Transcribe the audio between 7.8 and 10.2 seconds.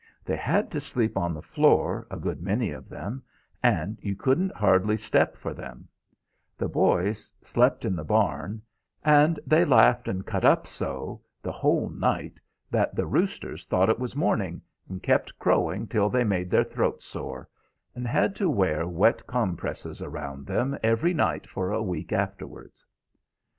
in the barn, and they laughed